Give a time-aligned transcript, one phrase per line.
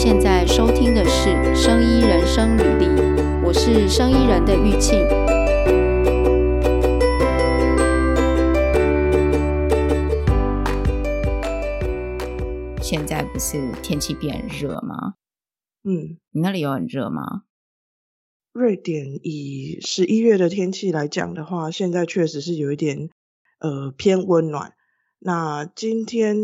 [0.00, 2.86] 现在收听的是《生医人生履历》，
[3.44, 4.96] 我是生医人的玉庆。
[12.80, 15.14] 现在不是天气变热吗？
[15.82, 17.42] 嗯，你那里有很热吗？
[18.52, 23.10] 瑞典以十一月的天气来讲的话，现在确实是有一点
[23.58, 24.74] 呃偏温暖。
[25.18, 26.36] 那今天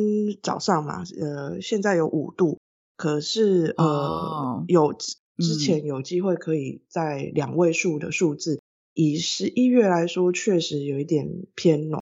[0.43, 2.59] 早上嘛，呃，现在有五度。
[2.97, 8.63] 可是，呃，oh, 有之前有机会可以在两位数的数字，嗯、
[8.95, 12.03] 以十一月来说，确实有一点偏暖。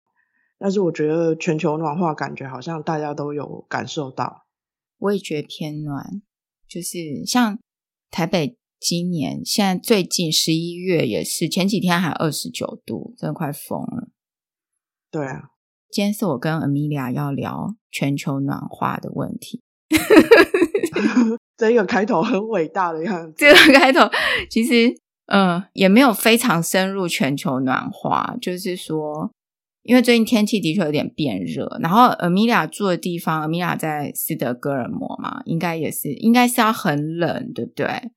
[0.58, 4.46] 但是我觉得全球暖化感觉好像大家都有感受到。
[4.98, 6.22] 我也觉得偏暖，
[6.68, 7.60] 就是像
[8.10, 14.10] 台北今年现在最近十一月也是前几天还二十九度，真的快疯了。
[15.12, 15.52] 对啊，
[15.90, 19.62] 今天是我跟 Amelia 要聊全球暖化的问题。
[21.58, 23.34] 这一个开头很伟大的样子。
[23.38, 24.02] 这个开头
[24.50, 24.90] 其实，
[25.26, 29.32] 嗯、呃，也没有非常深入全球暖化，就是说，
[29.84, 38.12] 因为最近天气的确有点变热，然后 Amelia 住的地方，Amelia 在斯德哥尔摩嘛，应该也是，应该是要很冷，对不对？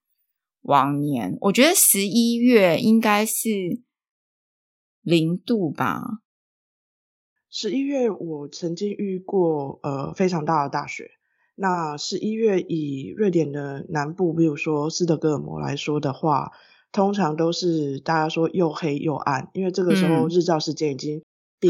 [0.62, 3.82] 往年我觉得十一月应该是
[5.02, 6.20] 零度吧。
[7.50, 11.10] 十一月我曾经遇过呃非常大的大雪。
[11.54, 16.52] 那十一月以瑞典的南部，比如说斯德哥尔摩来说的话，
[16.92, 21.22] 通常都是大家说又黑又暗，因为这个时候日照时间已经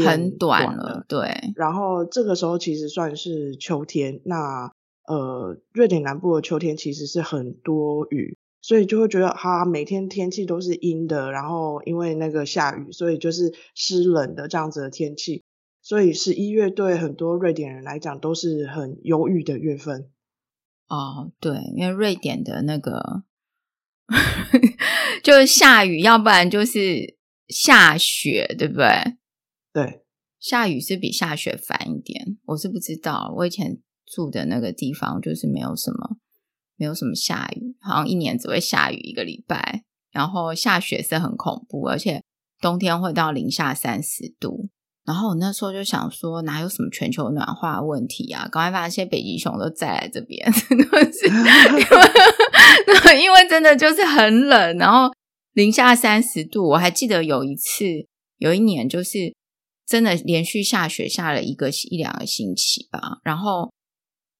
[0.05, 1.05] 很短了。
[1.07, 4.21] 对，然后这个时候其实算是秋天。
[4.25, 4.71] 那
[5.05, 15.43] 呃，瑞典南部的秋天其实是很多雨，所以就会觉得哈，每天天气都是阴的，然后因为那个下雨，所以就是湿冷的这样子的天气。
[15.83, 20.09] 所以十一月对很多瑞典人来讲都是很忧郁的月份。
[20.87, 23.23] 哦，对，因为瑞典的那个
[25.21, 27.17] 就是下雨，要不然就是
[27.49, 29.17] 下雪，对不对？
[29.73, 30.05] 对，
[30.39, 32.37] 下雨是比下雪烦一点。
[32.45, 36.17] 我是不知道，我以前住的那个地方就是没有什么，
[36.77, 42.23] 没有什么下雨，好像一年只会下雨一个礼拜，然后下雪是很恐怖，而且
[42.61, 44.69] 冬天会到零下三十度。
[45.05, 48.47] 然后我那时候就想说，哪有什么全球暖化问题啊？
[48.49, 51.33] 赶快把那些北极熊都载来这边，真的是因
[53.03, 55.13] 为 因为真的就是很冷，然后
[55.51, 56.69] 零下三十度。
[56.69, 57.83] 我还记得有一次，
[58.37, 59.35] 有一年就是
[59.85, 63.19] 真的连续下雪下了一个一两个星期吧。
[63.25, 63.73] 然后，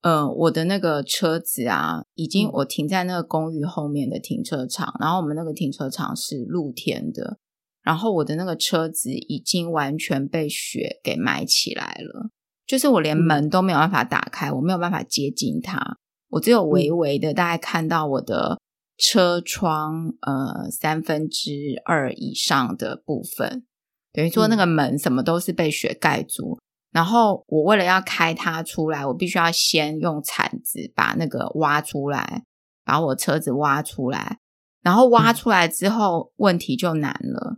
[0.01, 7.38] 呃，我的那个车子啊，已经我停在那个公寓后面的停车场，嗯、然后我们那个停车场是露天的。
[7.84, 12.30] 然后我的那个车子已经完全被雪给埋起来了，
[12.66, 15.98] 就是我连门都没有办法打开，我没有办法接近它，
[16.30, 18.58] 我只有微微的大概看到我的
[18.98, 23.66] 车窗呃三分之二以上的部分，
[24.14, 26.58] 等于说那个门什么都是被雪盖住。
[26.94, 32.44] 然后我为了要开它出来，我必须要先用铲子把那个挖出来，
[32.86, 34.38] 把我车子挖出来，
[34.84, 37.58] 然后挖出来之后问题就难了。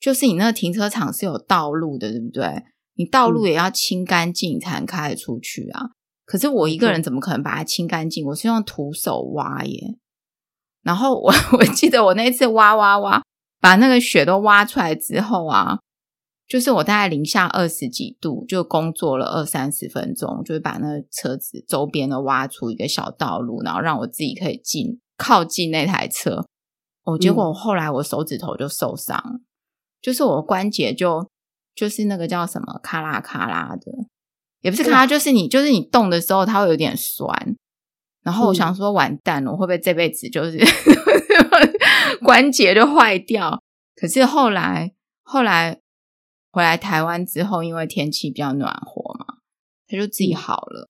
[0.00, 2.62] 就是你那个停车场是有道路的，对不对？
[2.94, 5.90] 你道路也要清干净才能开得出去啊。
[6.24, 8.26] 可是我一个人怎么可能把它清干净？
[8.26, 9.96] 我是用徒手挖耶。
[10.82, 13.22] 然后我 我记得我那次挖挖挖，
[13.60, 15.78] 把那个雪都挖出来之后啊，
[16.48, 26.44] 就是我大概零下二十几度，就工作了二三十分钟，就是把那个车子周边的挖出一个小道路，然后让我自己可以进靠近那台车。
[27.04, 29.40] 哦，结果后来我手指头就受伤了。
[30.06, 31.28] 就是我的关节就
[31.74, 33.90] 就是那个叫什么咔啦咔啦的，
[34.60, 37.56] 也不是咔啦，就是你就是你动的时候它会有点酸，
[38.22, 40.60] 然后我想说完蛋了，我会不会这辈子就是
[42.22, 43.60] 关节就坏掉？
[43.96, 44.92] 可是后来
[45.24, 45.80] 后来
[46.52, 49.38] 回来台湾之后，因为天气比较暖和嘛，
[49.88, 50.88] 它就自己好了。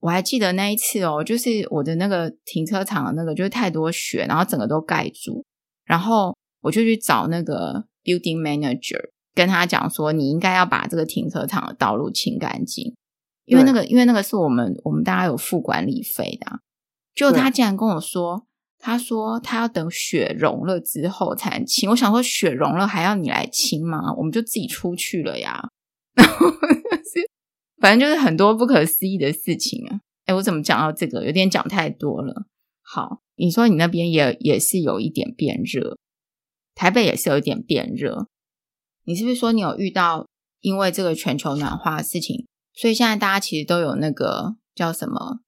[0.00, 5.44] 我还记得那一次哦，就是我的那个停车场的那个就是太多雪，然后整个都盖住，
[5.84, 7.84] 然后我就去找那个。
[8.08, 12.94] Building Manager 跟他讲说，你应该要把这个停车场的道路清干净，
[13.44, 16.60] 因为那个，因为那个是我们我们大家有付管理费的啊。
[17.14, 18.46] 就他竟然跟我说，
[18.78, 21.90] 他说他要等雪融了之后才能清。
[21.90, 24.14] 我想说，雪融了还要你来清吗？
[24.16, 25.68] 我们就自己出去了呀。
[26.16, 27.28] 然后是，
[27.78, 30.00] 反正就是很多不可思议的事情啊。
[30.24, 31.26] 哎，我怎么讲到这个？
[31.26, 32.46] 有点讲太多了。
[32.82, 35.96] 好，你说你那边也也是有一点变热。
[36.78, 38.28] 台北也是有一点变热，
[39.02, 40.28] 你是不是说你有遇到
[40.60, 45.40] 因为这个全球暖化的事情，所以现在大家其实都有那个叫什么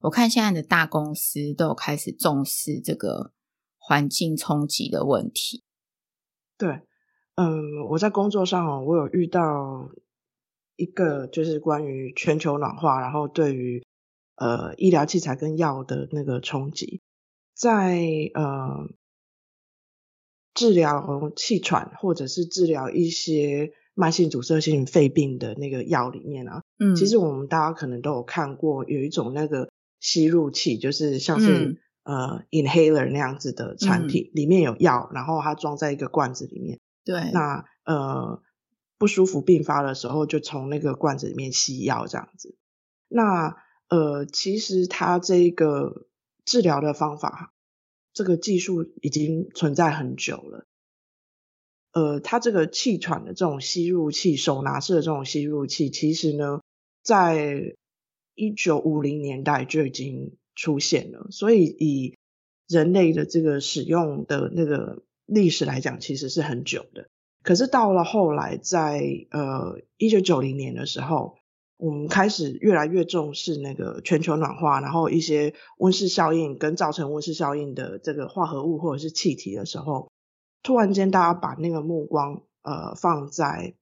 [0.00, 3.32] 我看现在的大公司都有开始重视这个
[3.76, 5.64] 环境冲击的问题。
[6.56, 6.80] 对，
[7.34, 9.90] 嗯，我在工作上哦，我有遇到
[10.76, 13.84] 一个就是关于全球暖化，然后对于
[14.36, 17.02] 呃医疗器材跟药的那个冲击，
[17.54, 18.00] 在
[18.32, 18.88] 呃
[20.54, 29.68] 治疗气喘或者是治疗一些慢性阻塞性肺病的那个药里面啊，嗯，其实我们大家可能都有看过，有一种那个。
[30.00, 36.78] 吸入器就是像是、嗯、呃 inhaler 那样子的产品，嗯、里面有药，然后它装在一个罐子里面。
[37.04, 38.40] 对，那呃
[38.96, 42.56] 不舒服病发的时候，就从那个罐子里面吸药这样子。
[43.08, 43.56] 那
[43.88, 46.06] 呃其实它这个
[46.44, 47.52] 治疗的方法，
[48.18, 50.64] 这个技术已经存在很久了。
[51.92, 56.60] 呃，它这个气喘的这种吸入器，手拿式的这种吸入器，其实呢
[57.04, 57.76] 在
[58.34, 62.16] 一九五零年代就已经出现了，所以以
[62.66, 67.06] 人类的这个使用的那个历史来讲，其实是很久的。
[67.44, 71.38] 可是到了后来在，在呃一九九零年的时候，
[71.78, 80.12] 我们开始越来越重视那个全球暖化，然后一些温室效应跟造成温室效应的这个化合物或者是气体的时候，
[80.62, 83.74] 突然间大家把那个目光呃放在，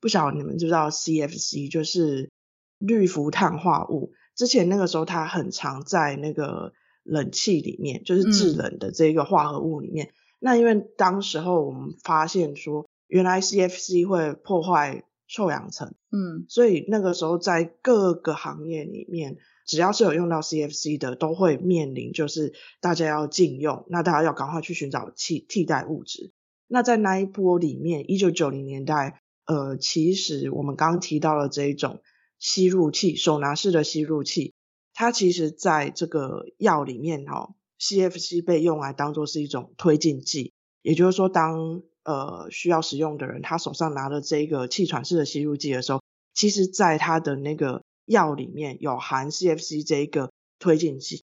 [0.00, 2.30] 不晓得你们知不知道 CFC 就是。
[2.78, 10.08] 氯氟碳化物，之前那个时候它很常在那个冷气里面，就是制冷的这个化合物里面。
[10.08, 15.04] 嗯、那因为当时候我们发现说，原来 CFC 会破坏
[15.34, 19.36] 臭氧层，嗯，所以那个时候在各个行业里面，
[19.66, 26.32] 只要是有用到 CFC 的，都会面临就是大家要禁用，那大家要赶快去寻找替替代物质。
[26.68, 32.00] 那在那一波里面，一九九零年代，呃，其实我们刚刚提到了这一种。
[32.40, 34.52] 吸入器，手拿式的吸入器，
[34.92, 40.52] 它其实在这个药里面哦，CFC 被用来当做是一种推进剂，
[40.82, 46.02] 也就是说当，当呃需要使用的人，他手上拿了这个气喘式的吸入剂的时候，
[46.32, 51.24] 其实在他的那个药里面有含 CFC 这一个推进剂，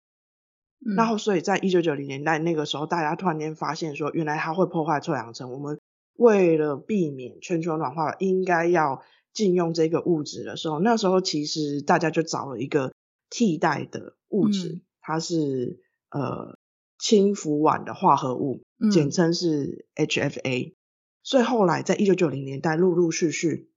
[0.86, 5.80] 嗯、然后所以在一九九零年代那个时候，大家突然间发现说，原来它会破坏臭氧层，我们
[6.14, 9.02] 为了避免全球暖化，应该要。
[9.36, 12.94] 禁用这个物质的时候，那时候其实大家就找了一个
[13.28, 16.56] 替代的物质，嗯、它是呃
[16.98, 20.74] 氢氟烷的化合物，嗯、简称是 HFA。
[21.22, 23.70] 所以后来在一九九零年代，陆陆续续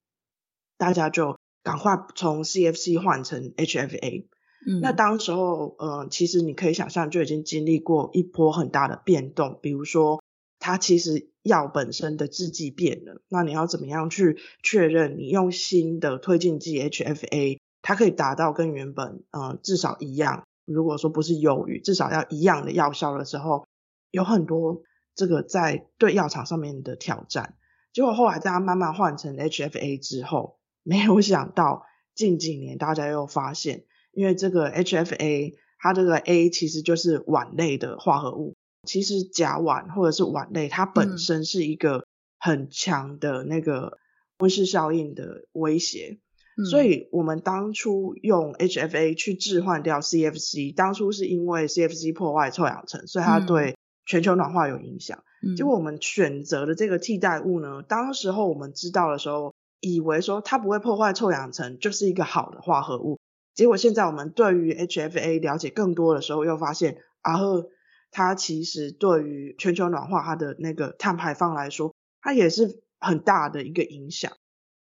[0.78, 4.26] 大家就赶快从 CFC 换成 HFA。
[4.68, 10.22] 嗯、那当时候呃，其实你可以想象，就已经经历过一波很大的变动，比如说。
[10.62, 23.66] 它其实药本身的制剂变了，那你要怎么样去确认你用新的推进剂 HFA，它可以达到跟原本呃至少一样，如果说不是优于，至少要一样的药效的时候，
[24.12, 24.82] 有很多
[25.16, 27.56] 这个在对药厂上面的挑战。
[27.94, 31.86] 结果后来大家慢慢换成 HFA 之后，没有想到
[32.16, 38.56] 近几年大家又发现，因为这个 HFA 它这个 A 其实就是烷类的化合物。
[38.88, 42.06] 其实甲烷或者是烷类，它本身是一个
[42.40, 43.98] 很强的那个
[44.38, 46.20] 温室效应的威胁，
[46.58, 53.76] 嗯、所以我们当初用 HFA 去置换掉 CFC，当初是因为 CFC 破坏臭氧层，所以它对
[54.10, 55.24] 全球暖化有影响。
[55.42, 63.20] 嗯、结果我们选择的这个替代物呢，当时候我们知道的时候，以为说它不会破坏臭氧层，就是一个好的化合物。
[63.54, 67.70] 结果现在我们对于 HFA 了解更多的时候，又发现啊呵。
[68.12, 74.32] 它其实对于全球暖化它的那个碳排放来说，它也是很大的一个影响。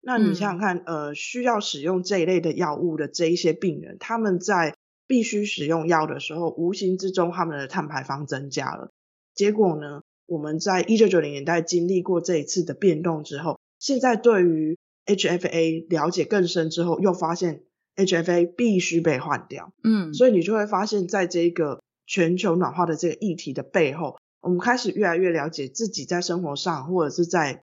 [0.02, 8.90] 那你想想看，嗯、呃，需要使用这一类的药物的这一些病人，他们在必须使用药的时候，无形之中他们的碳排放增加了。
[9.36, 14.76] 结果呢，我们在一九九零年代经历过这一次的变动之后，现在对于
[15.06, 17.62] HFA 了解更深之后，又发现
[17.94, 19.72] HFA 必须被换掉。
[19.84, 21.80] 嗯，所以你就会发现在这个。
[22.08, 27.64] 全球暖化的这个议题的背后，我们开始越来越了解自己在生活上或者是在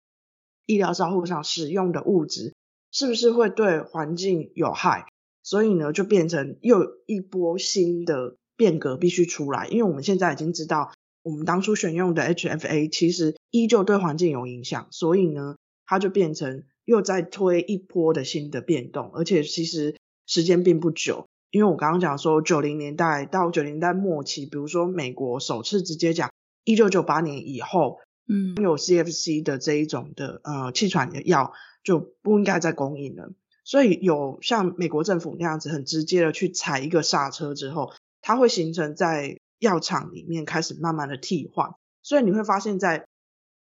[0.67, 2.53] 医疗照护上使用的物质
[2.91, 5.07] 是不是会对环境有害，
[5.45, 9.69] 所以呢，就变成又一波新的变革必须出来。
[9.69, 10.91] 因为我们现在已经知道，
[11.25, 21.27] 我们当初选用的 HFA 其实依旧对环境有影响，所以呢，它就变成又在推一波的新的变动，而且其实时间并不久。
[21.51, 26.31] 因为我刚刚讲说，九零年代到九零年代末期，比如说美国首次直接讲，
[26.65, 31.53] 一九九八年以后，嗯，有 CFC 的这一种的呃气喘的药
[31.83, 33.31] 就不应该再供应了。
[33.65, 41.75] 所以有像美国政府那样子很直接的去踩一个刹车之后，它会形成在药厂里面开始慢慢的替换。
[42.03, 43.07] 所以你会发现在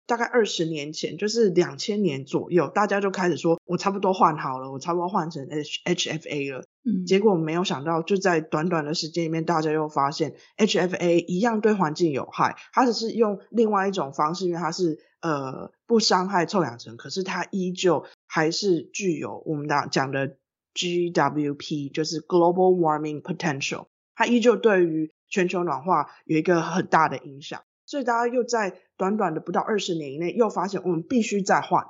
[0.07, 6.65] 大概二十年前，就是两千年左右，大家就开始说，我差不多换好了，我差不多换成 H HFA 了。
[6.83, 20.37] 嗯，结果没有想到，就在短短的时间里面，大家又发现 HFA 一样对环境有害，它只是用另外一种方式，因为它是呃不伤害臭氧层，可是它依旧还是具有我们的讲的
[20.73, 27.61] GWP，就是 Global Warming Potential，它依旧对于全球暖化有一个很大的影响。
[27.85, 31.87] 所以大家又在短短的不到二十年以内，又发现我们必须再换。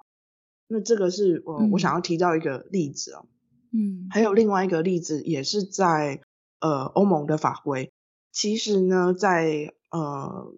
[0.68, 3.26] 那这个是我、嗯、我想要提到一个例子哦。
[3.72, 6.22] 嗯，还有另外一个例子，也是在
[6.60, 7.92] 呃欧盟的法规。
[8.32, 10.54] 其实呢，在呃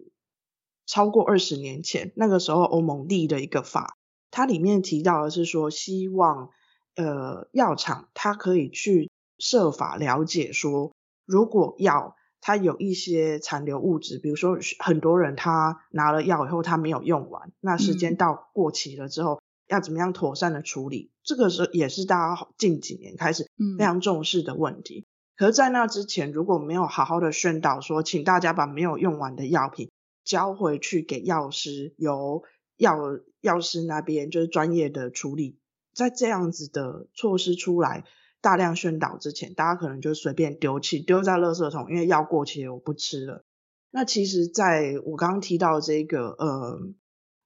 [0.86, 3.96] 超过二十年前，那个时候欧盟立的一个法，
[4.30, 6.50] 它里面提到的是说，希望
[6.94, 10.94] 呃药厂它可以去设法了解说，
[11.26, 21.12] 如果药它有一些残留物质，比如说很多人他拿了药以后他没有用完，那时间到过期了之后，嗯、要怎么样妥善的处理？
[21.22, 25.06] 这个是也是大家近几年开始非常重视的问题。
[25.06, 25.06] 嗯、
[25.36, 29.92] 可是，在那之前，如果没有好好的宣导说，请大家把没有用完的药品
[30.24, 32.42] 交回去给药师，由
[32.76, 32.98] 药
[33.40, 35.60] 药师那边就是专业的处理，
[35.94, 38.02] 在这样子的措施出来。
[38.42, 43.44] 大量宣导之前，大家可能就随便丢弃，丢在垃圾桶，因为药过期了，我不吃了。
[43.90, 46.80] 那其实，在我刚刚提到这个呃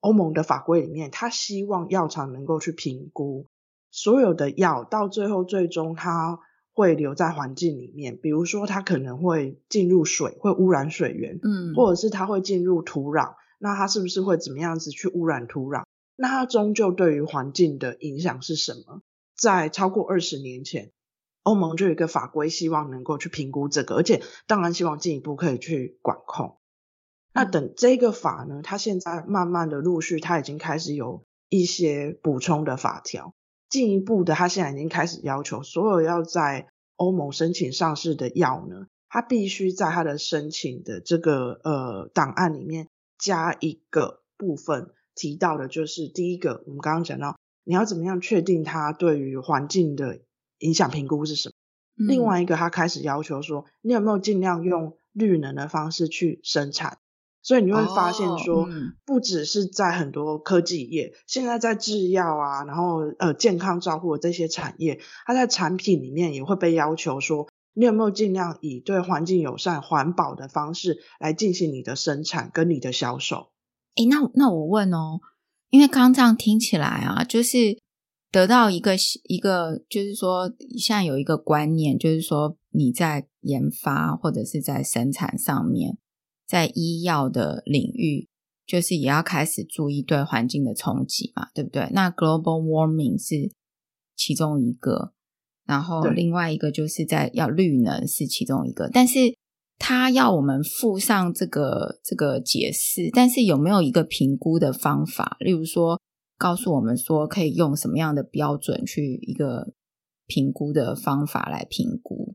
[0.00, 3.46] 欧盟的法规里面，他希望药厂能够去评估
[3.90, 6.38] 所有的药，到最后最终它
[6.72, 15.84] 会留在环境里面，比如说它可能会进入水，会污染水源，嗯，或者是它会进入土壤，那它是不是会怎么样子去污染土壤？
[16.14, 19.02] 那它终究对于环境的影响是什么？
[19.36, 20.92] 在超过二十年前，
[21.42, 26.56] 欧盟就有一个法规，希望能够去评估这个，而且当然希望进一步可以去管控。
[27.32, 33.34] 那等这个法呢，它现在慢慢的陆续，它已经开始有一些补充的法条，
[33.68, 42.88] 进一步的，它现在已经开始要求所有要在欧盟申请上市的药呢，它必须在它的申请的这个呃档案里面
[43.18, 47.36] 加一个部分，提到的就是第一个，我们刚刚讲到。
[47.66, 50.20] 你要怎么样确定它对于环境的
[50.60, 51.54] 影响评估是什么？
[51.98, 56.98] 嗯、另外一个，他开始要求说，你有没有尽量用绿能的方式去生产？
[57.42, 58.68] 所以你会发现说，
[59.04, 73.48] 不只是在很多科技业，现在在制药啊，然后呃健康照护的这些产业，它在产品里面也会被要求说，你有没有尽量以对环境友善、环保的方式来进行你的生产跟你的销售？
[73.96, 75.20] 诶，那那我问哦。
[75.70, 77.78] 因为刚刚这样听起来啊，就是
[78.30, 78.94] 得到一个
[79.24, 85.98] 一个，就是说现在有一个观念，就是说你在研发或者是在生产上面，
[86.46, 88.28] 在医药的领域，
[88.66, 91.88] 就是也要开始注意对环境的冲击嘛，对不对？
[91.92, 93.52] 那 global warming 是
[94.14, 95.12] 其中一个，
[95.64, 99.36] 然后另外一个就是在要绿能是其中一个，但是。
[99.78, 105.36] 他要我们附上这个这个解释，但是有没有一个评估的方法？
[105.40, 106.00] 例如说，
[106.38, 109.72] 告诉我们说可以用什么样的标准去一个
[110.26, 112.34] 评估的方法来评估，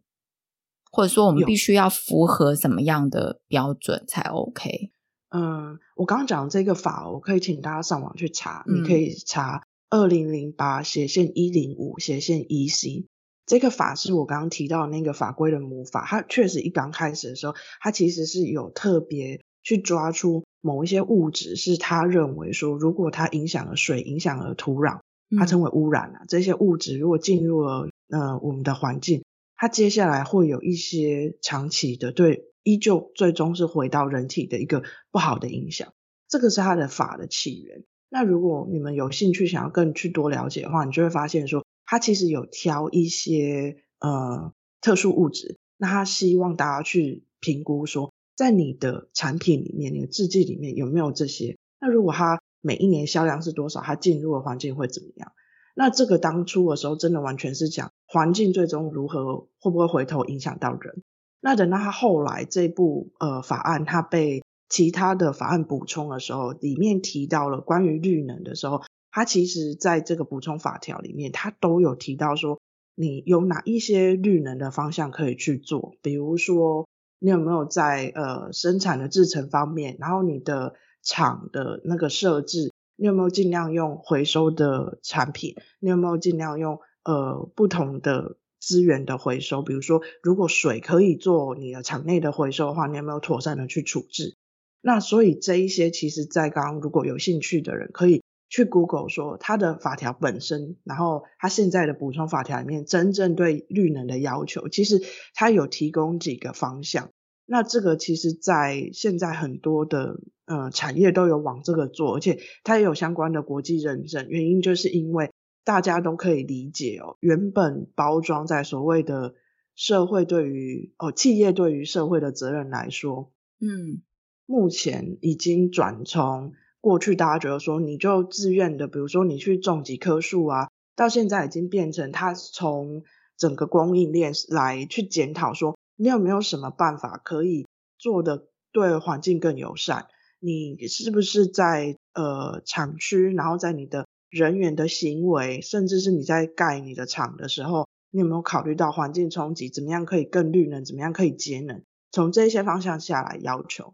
[0.91, 4.91] 或者说我们必须要符合什么样的标准才 OK？
[5.29, 13.07] 嗯，我刚刚讲这个法，我可以请大家上网去查，嗯、你可以查二零零八斜线一零五斜线 EC。
[13.45, 25.01] 这个法是我刚刚提到那个法规的母法，它确实一刚开始的时候，它其实是有特别去抓出某一些物质，是他认为说，如果它影响了水，影响了土壤，
[25.37, 26.19] 它称为污染了。
[26.21, 29.23] 嗯、这些物质如果进入了呃我们的环境，
[29.57, 35.91] 它接下来会有一些长期的对，依旧最终是回到人体的一个不好的影响。
[36.29, 37.83] 这个是它的法的起源。
[38.07, 41.65] 那如果你们有兴趣想要更去多了解的话，你就会发现说。
[41.91, 51.57] 他其实有挑一些呃特殊物质，那他希望大家去评估说，在你的产品里面，你的制剂里面有没有这些？
[51.81, 55.33] 那如果它每一年销量是多少，它进入的环境会怎么样？
[55.75, 61.03] 那这个当初的时候，真的完全是讲环境最终如何，会不会回头影响到人？
[61.41, 68.81] 那等到他后来这部呃法案，它被其他的法案补充的时候，里面提到了关于绿能的时候。
[69.11, 72.59] 它其实在这个补充法条里面，它都有提到说，
[72.95, 76.87] 你有哪一些绿能的方向可以去做，比如说
[77.19, 94.37] 你有没有在呃生产的制程方面，然后你的厂的那个设置，你有没有尽量用回收的产品，你有没有尽量用呃不同的资源的回收，比如说如果水可以做你的厂内的回收的话，你有没有妥善的去处置？
[94.81, 105.01] 那所以这一些其实，在刚刚如果有兴趣的人可以去 Google 说它的法条本身，然后它现在的补充法条里面真正对绿能的要求，其实
[105.33, 107.09] 它有提供几个方向。
[107.45, 114.27] 那这个其实，在现在很多的呃产业都有往这个做，而且它也有相关的国际认证。
[114.29, 115.31] 原因就是因为
[115.63, 119.33] 大家都可以理解哦，原本包装在所谓的
[119.75, 123.31] 社会对于哦企业对于社会的责任来说，
[123.61, 124.01] 嗯，
[124.45, 133.03] 目前已经转从过去大家觉得说你就自愿的，比如说你去种几棵树啊，到现在已经变成他从
[133.37, 135.77] 整个供应链来去检讨说。
[135.97, 137.67] 你有没有什么办法可以
[137.99, 140.07] 做的对环境更友善？
[140.39, 149.69] 你是不是在呃厂区，然后在你的人员的行为，甚至是你在盖你的厂的时候，你有没有考虑到环境冲击？
[149.69, 150.83] 怎么样可以更绿能？
[150.83, 151.83] 怎么样可以节能？
[152.11, 153.93] 从这些方向下来要求。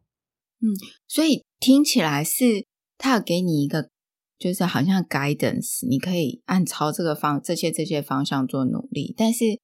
[0.61, 0.71] 嗯，
[1.09, 2.65] 所以听起来是
[2.97, 3.89] 他有给你一个，
[4.37, 9.59] 就是好像 guidance，你可以按朝这个方这些这些方向做努力，但是。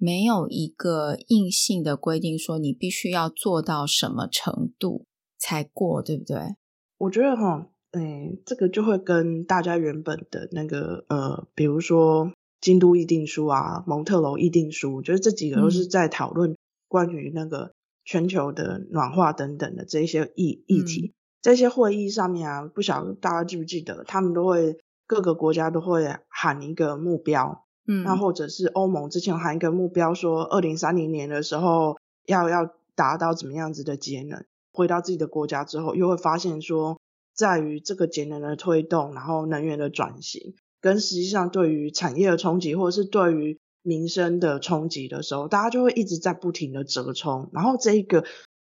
[0.00, 5.06] 没有一个硬性的规定说你必须要做到什么程度
[5.36, 6.54] 才过，对不对？
[6.98, 16.56] 我觉得哈，嗯，这个就会跟大家原本的那个呃，比如说京都议定书啊、蒙特楼议定书，就是这几个都是在讨论
[16.86, 17.72] 关于那个
[18.04, 21.06] 全球的暖化等等的这些议议题。
[21.06, 27.64] 嗯、这些会议上面啊，不晓得大家记不记得，他们都会各个国家都会喊一个目标。
[27.86, 37.00] 嗯，那或者是欧盟之前还有一个目标，说二零三零年的时候要要达到怎么样子的节能，回到自己的国家之后，又会发现说，
[37.34, 48.26] 在于这个节能的推动，然后能源的转型，跟实际上对于产业的冲击，或者是对于民生的冲击的时候，大家就会一直在不停的折冲，然后这一个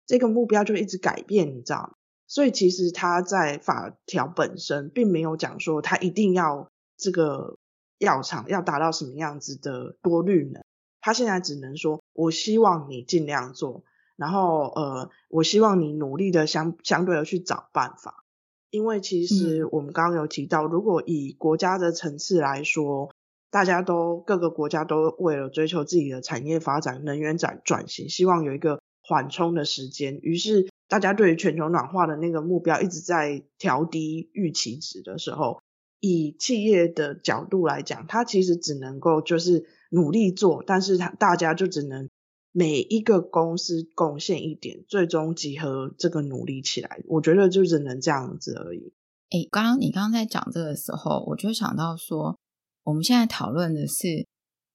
[0.06, 1.92] 这个目标就一直改变，你知道吗？
[2.28, 7.58] 所以其实他在法条本身并没有讲说他一定要这个。
[7.98, 10.62] 药厂要达到什么样子的多绿能，
[11.00, 13.86] 他现在只能说，我希望你尽量做，
[14.18, 18.26] 然后呃，我希望你努力的相相对的去找办法，
[18.70, 23.16] 因为其实我们刚刚有提到，如果以国家的层次来说，
[23.50, 35.60] 大家都各个国家都为了追求自己的产业发展、能源转转型，希望有一个缓冲的时间，于是大家对于全球暖化的那个目标一直在调低预期值的时候。
[36.02, 42.08] 以企业的角度来讲，他其实只能够就是努力做，但是他大家就只能
[42.52, 47.02] 每一个公司贡献一点，最终集合这个努力起来。
[47.08, 48.94] 我觉得就只能这样子而已。
[49.32, 52.38] 诶，刚刚你刚刚在讲这个时候，我就想到说，
[52.84, 54.28] 我们现在讨论的是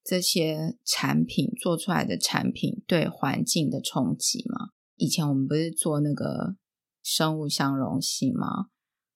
[0.02, 4.70] 这些产品做出来的产品对环境的冲击吗？
[5.00, 6.56] 以前我们不是做那个
[7.02, 8.68] 生物相容性吗？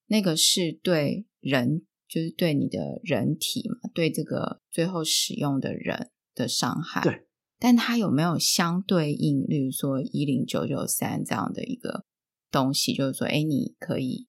[0.07, 1.87] 那个是对人。
[2.07, 7.03] 就是对你的人体嘛，对这个最后使用的人的伤害。
[7.03, 7.27] 对，
[7.59, 12.05] 但它有没有相对应，例如说一零九九三这样的一个
[12.53, 12.95] 东西？
[12.95, 14.29] 就是说，哎，你可以，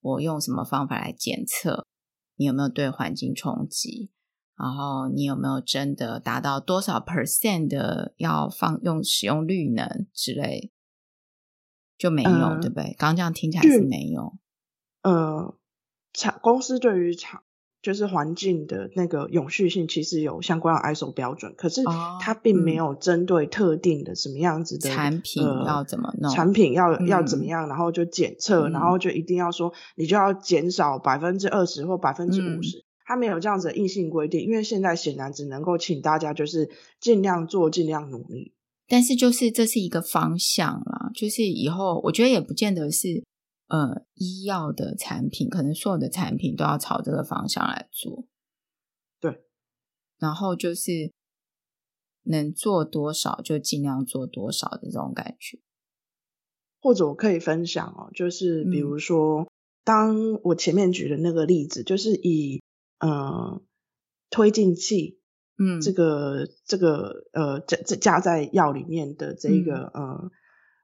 [0.00, 1.86] 我用什么方法来检测
[2.36, 4.10] 你有没有对环境冲击？
[4.62, 10.70] 然后你有没有真的达到多少 percent 的要放用使用率呢之类？
[11.98, 12.94] 就没有，嗯、对不对？
[12.96, 14.38] 刚刚这样听起来是没有。
[15.02, 15.56] 呃。
[16.14, 17.42] 厂公司对于厂
[17.80, 21.80] 就是环境的那个永续性，其实有相关的 ISO 标准，可是
[22.20, 36.70] 它并没有针对特定的什么样子的、哦嗯、产品要怎么弄，呃、产品要要怎么样，然后就检测，嗯、然后就一定要说你就要减少百分之二十或百分之五十，它没有这样子的硬性规定，因为现在显然只能够请大家就是
[37.00, 38.54] 尽量做，尽量努力。
[38.88, 43.24] 但是就是这是一个方向啦，就是以后我觉得也不见得是。
[43.68, 48.26] 呃，医药的产品可能所有的产品都要朝这个方向来做，
[49.18, 49.46] 对。
[50.18, 51.10] 然后就是
[52.24, 55.58] 能做多少就尽量做多少的这种感觉。
[56.82, 59.48] 或者我可以分享哦，就是比如说，嗯、
[59.84, 62.60] 当我前面举的那个例子，就是以
[63.02, 63.60] 呃
[64.30, 65.20] 推进器，
[65.58, 70.30] 嗯，这个这个呃这这加在药里面的这个、嗯、呃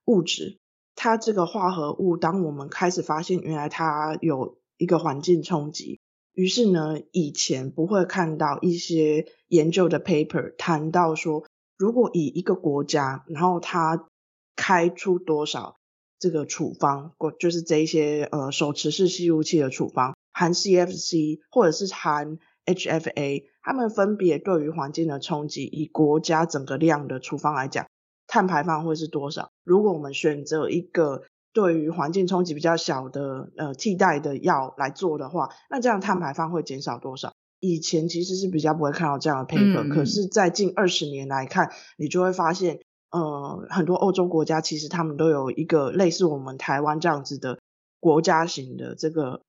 [0.05, 0.59] 物质。
[1.01, 6.01] 它这个化合物，当我们开始发现原来它有一个环境冲击，
[6.33, 14.09] 于是呢，以前不会看到一些研究的 paper 谈到说，如果以一个国家，然后它
[14.57, 15.77] 开出多少
[16.19, 27.89] 这个处方，就是这一些呃手持式吸入器的处方，含 CFC 或者是含 HFA，他们分别对于环境的冲击，以国家整个量的处方来讲，
[28.29, 29.51] 碳排放会是多少？
[29.65, 37.33] 如果我们选择一个对于环境冲击比较小的呃替代的药来做的话，那这样碳排放会减少多少？
[37.59, 42.79] 以前其实是比较不会看到这样的 paper，嗯，可是在近二十年来看，你就会发现，
[43.11, 47.59] 呃，很多欧洲国家其实他们都有一个类似我们台湾这样子的
[47.99, 49.43] 国家型的这个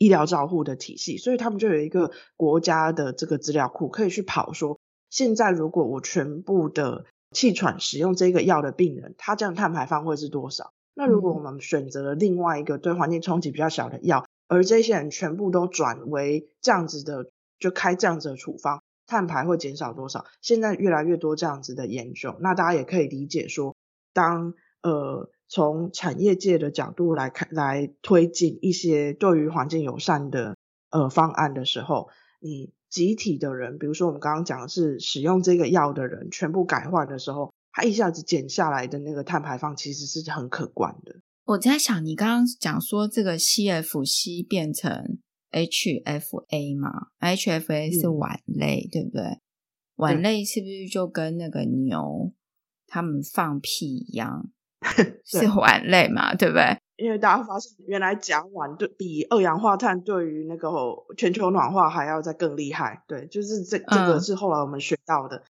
[0.00, 10.72] 医疗照护的体系，所以他们就有一个国家的这个资料库可以去跑说，现在如果我全部的气喘使用这个药的病人，他这样碳排放会是多少？
[10.94, 20.24] 那如果我们选择了另外一个对环境冲击比较小的药，而这些人全部都转为这样子的，就开这样子的处方，碳排会减少多少？
[20.40, 23.76] 现在越来越多这样子的研究，那大家也可以理解说，
[24.14, 30.56] 当呃从产业界的角度来看，来推进一些对于环境友善的
[30.90, 32.08] 呃方案的时候，
[32.38, 41.16] 你集体的人，比如说我们刚刚讲的是使用这个药的人，全部改换的时候，它一下子减下来的那个碳排放其实是很可观的。
[41.46, 45.18] 我在想，你刚刚讲说这个 CFC 变成
[45.50, 49.40] HFA 嘛？HFA 是烷类，嗯，对不对？
[49.96, 52.32] 烷类是不是就跟那个牛
[52.86, 54.48] 他们放屁一样，
[55.24, 56.34] 是烷类嘛？
[56.34, 56.78] 对不对？
[56.96, 60.70] 因为大家发现，原来甲烷对比二氧化碳对于那个
[61.16, 63.02] 全球暖化还要再更厉害。
[63.06, 65.36] 对，就是这这个是后来我们学到的。
[65.36, 65.42] 嗯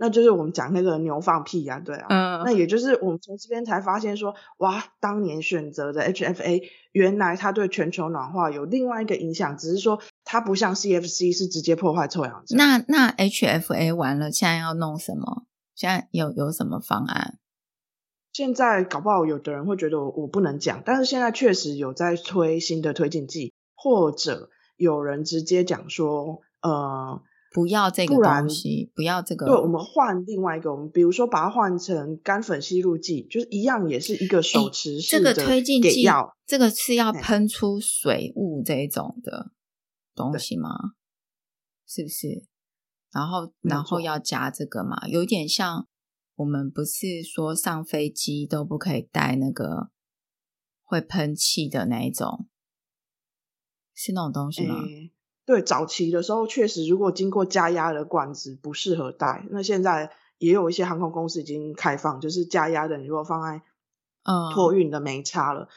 [0.00, 12.56] 那就是我们讲那个牛放屁呀、啊，对啊，嗯，那也就是我们从这边才发现说，哇，当年选择的 HFA 原来它对全球暖化有另外一个影响，只是说它不像 CFC 是直接破坏臭氧层。
[12.56, 15.42] 那那 HFA 完了，现在要弄什么？
[15.74, 17.34] 现在有有什么方案？
[18.32, 27.22] 现在搞不好有的人会觉得我我不能讲，但是现在确实有在推新的推进剂，或者有人直接讲说，呃。
[27.50, 29.46] 不要这个东西，不，不要这个。
[29.46, 35.32] 对，我们换另外一个，我们比如说把它换成干粉吸入剂，就是一样，也是一个手持式的。
[35.32, 36.06] 这个推进剂，
[36.46, 39.50] 这个是要喷出水雾这一种的
[40.14, 40.68] 东西吗？
[41.86, 42.44] 是不是？
[43.10, 45.08] 然后，然后要加这个嘛？
[45.08, 45.88] 有点像
[46.38, 49.90] 我们不是说上飞机都不可以带那个
[50.82, 52.46] 会喷气的那一种，
[53.94, 54.76] 是那种东西吗？
[54.76, 55.12] 欸
[55.44, 59.46] 对，早期的时候确实，如果经过加压的管子不适合带。
[59.50, 63.62] 那现在也有一些航空公司已经开放，就是加压的，你如果放在
[64.24, 65.68] 嗯托运的没差了。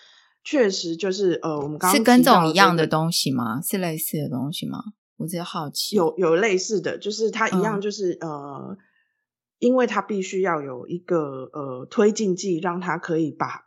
[0.44, 3.62] 确实就是呃，我们刚是跟这种一样的东西吗？
[3.62, 4.84] 是类似的东西吗？
[5.18, 5.96] 我只是好奇。
[5.96, 8.78] 有有类似的，就是它一样，就是、嗯、呃，
[9.62, 13.64] 因为它必须要有一个呃推进剂，让它可以把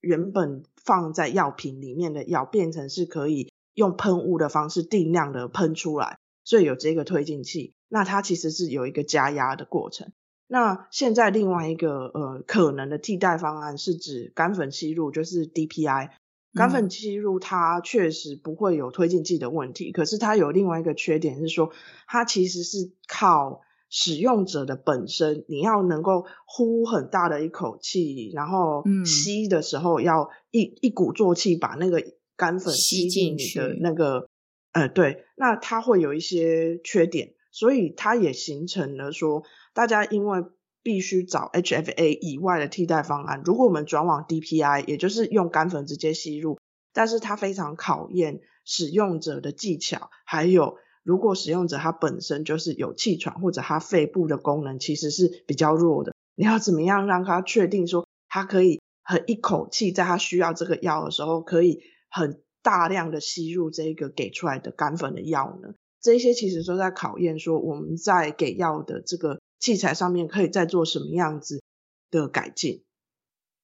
[0.00, 3.52] 原本放在药瓶里面的药变成是可以。
[3.76, 7.74] 用喷雾的方式定量的喷出来，所以有这个推进器。
[7.90, 10.12] 那它其实是有一个加压的过程。
[10.46, 16.08] 那现在另外一个呃可能的替代方案是指干粉吸入，就是 DPI。
[16.54, 21.70] 干粉吸入它确实不会有推进剂的问题，嗯，可是它有另外一个缺点是说，
[22.06, 32.02] 它其实是靠使用者的本身，你要能够呼很大的一口气，然后吸的时候要一一鼓作气把那个。
[32.38, 34.28] 干粉吸进你的那个，
[34.72, 40.44] 呃，对，那它会有一些缺点，所以它也形成了说，大家因为
[40.82, 43.40] 必须找 HFA 以外的替代方案。
[43.42, 46.58] 如果我们转往 DPI，也就是用干粉直接吸入，
[46.92, 61.80] 但是它非常考验使用者的技巧，还有如果使用者他本身就是有气喘或者他肺部的功能其实是比较弱的，你要怎么样让他确定说他可以很一口气在他需要这个药的时候可以。
[62.08, 71.62] 很大量的吸入这个给出来的干粉的药呢，这些其实都在考验说我们在给药的这个器材上面可以再做什么样子
[72.10, 72.84] 的改进。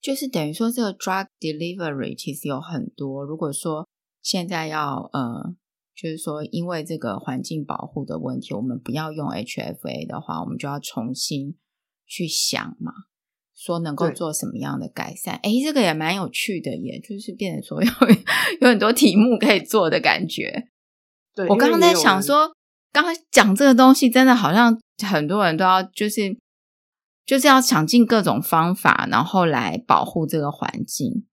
[0.03, 3.25] 就是等于说这个 drug delivery 其实有很多。
[3.25, 3.89] 如果说
[4.21, 5.55] 现在要呃，
[5.95, 11.57] 就是说因为这个环境保护的问题，我们不要用 HFA 的话，我们就要重新
[12.07, 12.93] 去想嘛。
[13.55, 15.35] 说能够做什么样的改善？
[15.43, 17.91] 哎，这个也蛮有趣的耶，就是变成说有
[18.61, 20.69] 有很多题目可以做的感觉。
[21.35, 22.51] 对，我刚刚在想说，
[22.91, 24.77] 刚刚讲这个东西，真的好像
[25.07, 26.37] 很多人都要就是
[27.25, 31.27] 就是要想尽各种方法，然后来保护这个环境。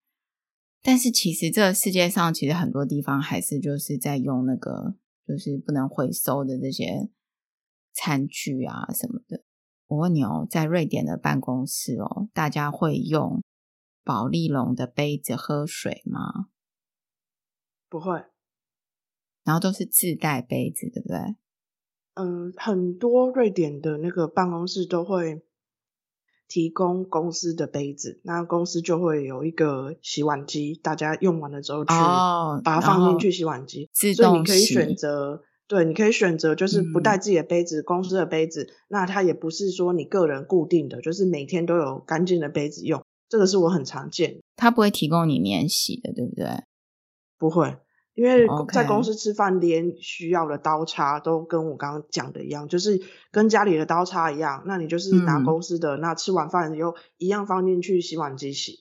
[0.81, 4.95] 但是其实这个世界上，其实很多地方还是就是在用那个
[5.27, 7.09] 就是不能回收的这些
[7.93, 9.43] 餐具啊什么的。
[9.87, 13.43] 我问你哦，在瑞典的办公室哦，大家会用
[14.03, 16.47] 保丽龙的杯子喝水吗？
[17.89, 18.23] 不会。
[19.43, 21.35] 然后都是自带杯子，对不对？
[22.13, 25.41] 嗯，很多瑞典的那个办公室都会
[26.49, 33.87] 提供公司的杯子，那公司就会有一个洗碗机，大家用完了之后去把它放进去洗碗机。
[33.93, 44.39] 所以你可以选择，对，你可以选择就是不带自己的杯子，嗯、公司的杯子，那它也不是说你个人固定的，就是每天都有干净的杯子用，这个是我很常见。
[44.55, 46.63] 它不会提供你免洗的，对不对？
[47.37, 47.77] 不会。
[48.19, 53.01] 因为在公司吃饭，连需要的刀叉都跟我刚刚讲的一样，就是
[53.31, 54.61] 跟家里的刀叉一样。
[54.67, 58.79] 那你就是拿公司的，嗯、那吃完饭又一样放进去洗碗机洗，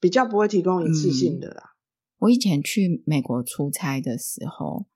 [0.00, 1.62] 比较不会提供一次性的啦。
[1.62, 1.76] 嗯、
[2.20, 4.86] 我以前去美国出差的时候，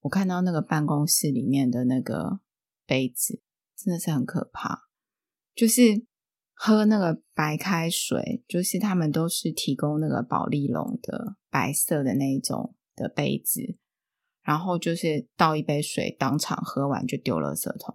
[0.00, 2.40] 我看到那个办公室里面的那个
[2.86, 3.42] 杯子，
[3.76, 4.88] 真的是很可怕。
[5.54, 6.06] 就是
[6.54, 12.74] 喝那个白开水，就是他们都是提供那个保丽龙的白色的那一种。
[13.02, 13.76] 的杯子，
[14.42, 17.94] 然后就是倒一杯水，当场喝完就丢垃圾桶，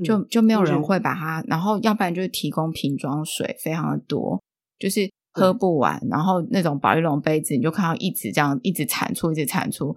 [0.00, 1.40] 嗯、就就没有人会把它。
[1.40, 4.42] 嗯、然后要不然就是提供瓶装水，非常的多，
[4.78, 5.98] 就是喝不完。
[6.02, 9.96] 嗯、然后那种保丽龙杯子，你就看到一直这样一直产出，一直产出。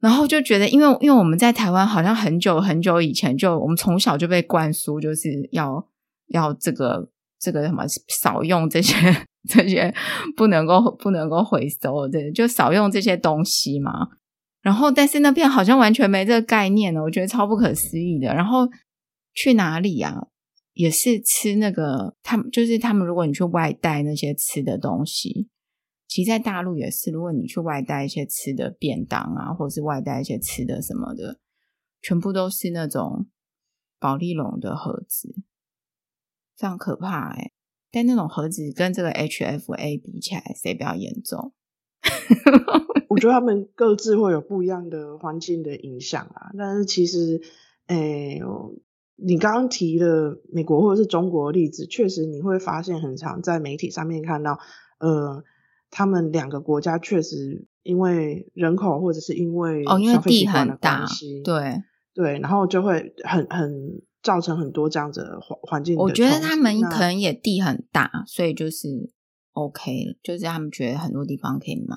[0.00, 5.88] 然后就觉得，因为因为我们在台湾好像很久很久以前就，我们从小就被灌输，就是要
[6.26, 8.96] 要这个这个什么少用这些。
[9.48, 9.94] 这些
[10.36, 14.08] 不能够不能够回收的，就少用这些东西嘛。
[14.60, 18.34] 然后，但是那边好像完全没这个概念呢，我觉得超不可思议的。
[18.34, 18.68] 然后
[19.34, 20.28] 去哪里、啊？
[20.74, 23.06] 也是吃那个，他们就是他们。
[23.06, 25.50] 如果你去外带那些吃的东西，
[26.08, 27.10] 其实在大陆也是。
[27.10, 31.40] 如果你去外带一些吃的便当啊，或是外带一些吃的什么的，
[32.00, 33.26] 全部都是那种
[33.98, 35.34] 保丽龙的盒子，
[36.56, 37.50] 非常可怕哎、
[37.92, 41.52] 但那种盒子跟这个 HFA 比起来，谁比较严重？
[43.08, 46.50] 我觉得他们各自会有不一样的环境的影响啊。
[46.56, 47.42] 但是其实，
[47.88, 48.42] 诶、欸，
[49.16, 54.58] 你刚刚提的美国或者是中国的例子，确实你会发现很常在媒体上面看到，
[54.98, 55.44] 呃，
[55.90, 61.04] 他们两个国家确实因为人口或者是因为哦，因为地很大，
[61.44, 61.82] 对
[62.14, 64.00] 对，然后就会很很。
[64.22, 69.10] 造成很多这样子的环环境，我觉得他们可能也地很大，所以就是
[69.52, 71.96] OK 了，就是他们觉得很多地方可以买。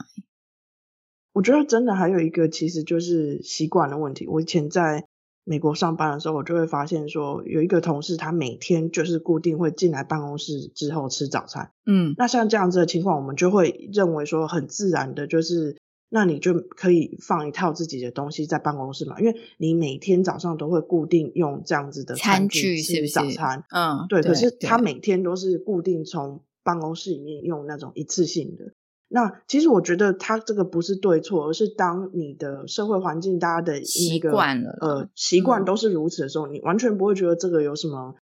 [1.33, 4.25] 我觉得真的还有一个，其实就是习惯的问题。
[4.27, 5.05] 我以前在
[5.43, 11.71] 美国上班的时候，我就会发现说，有一个同事他每天就是固定会进来办公室之后吃早餐。
[11.85, 15.77] 嗯，那像这样子的情况，我们就会认为说很自然的，就是。
[16.07, 24.21] 那你就可以放一套自己的东西在办公室嘛，因为你每天早上都会固定用这样子的餐具吃早餐，是是嗯，对。
[24.21, 28.71] 对，可是他每天都是固定从办公室里面用那种一次性的。
[29.07, 38.15] 那其实我觉得他这个不是对错，而是当你的社会环境大家的那个习惯了，呃，习惯都是如此的时候，嗯，你完全不会觉得这个有什么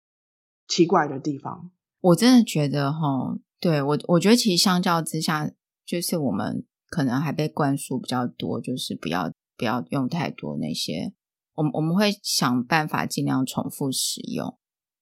[0.66, 1.71] 奇怪的地方。
[2.01, 5.51] 我真的觉得哈，对，我我觉得其实相较之下，
[5.85, 6.64] 就是我们。
[6.92, 11.14] 可能还被灌输比较多，就是不要不要用太多那些，
[11.55, 14.59] 我们我们会想办法尽量重复使用。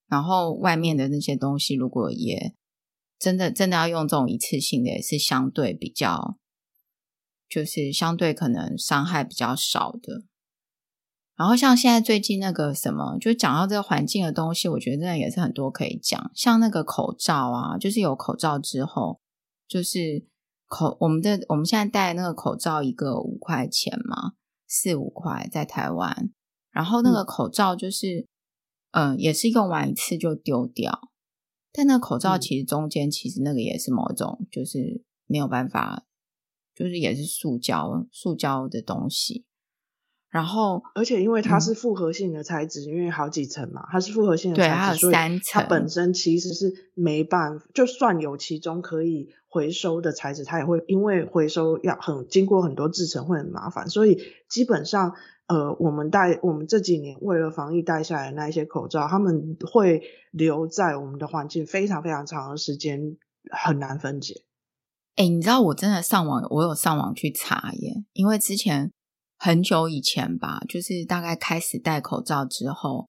[0.07, 2.55] 然后外面的那些东西，如果也
[3.18, 6.38] 真的真的要用这种一次性的，也是相对比较，
[7.48, 10.22] 就是相对可能伤害比较少的。
[11.35, 16.31] 然后像现在最近那个什么，就讲到这个环境的东西，我觉得真的也是很多可以讲。
[16.37, 19.18] 像那个口罩啊，就是有口罩之后，
[19.66, 20.30] 就是。
[20.70, 24.35] 口，我们的我们现在戴那个口罩一个五块钱嘛，
[24.68, 26.30] 四五块在台湾。
[26.70, 28.28] 然后那个口罩就是，
[28.92, 31.11] 嗯、呃，也是用完一次就丢掉。
[31.72, 36.04] 但那个口罩其实中间其实那个也是某种，就是没有办法，
[36.72, 39.44] 就是也是塑胶塑胶的东西。
[40.31, 55.14] 然后，而且因为它是复合性的材质，嗯、因为好几层嘛，它是复合性的材质，对，它有三层，它本身其实是没办法，就算有其中可以回收的材质，它也会因为回收要很经过很多制成会很麻烦，所以基本上，
[55.49, 63.16] 呃，我们戴我们这几年为了防疫戴下来的那一些口罩，他们会留在我们的环境非常非常长的时间，
[63.51, 64.45] 很难分解。
[65.16, 68.93] 哎，你知道我真的上网，我有上网去查耶，因为之前。
[69.42, 73.09] 很久以前吧，就是大概开始戴口罩之后，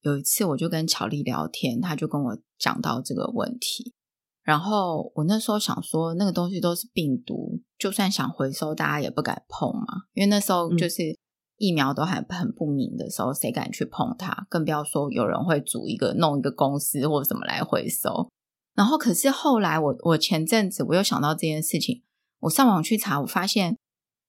[0.00, 3.92] 有一次我就跟巧丽聊天，她就跟我讲到这个问题。
[4.42, 9.84] 然后我那时候想说，那个东西都是病毒，就算想回收，大家也不敢碰嘛。
[10.14, 11.14] 因为那时候就是
[11.58, 14.46] 疫苗都还很不明的时候，谁敢去碰它？
[14.48, 18.30] 更不要说有人会组一个弄一个公司或者什么来回收。
[18.74, 22.02] 然后可是后来我我前阵子我又想到这件事情，
[22.38, 23.76] 我上网去查，我发现，